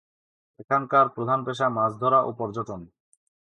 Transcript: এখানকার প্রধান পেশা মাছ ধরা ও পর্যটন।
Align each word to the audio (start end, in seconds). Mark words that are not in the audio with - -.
এখানকার 0.59 1.05
প্রধান 1.15 1.39
পেশা 1.45 1.67
মাছ 1.69 1.91
ধরা 2.01 2.19
ও 2.21 2.29
পর্যটন। 2.39 2.81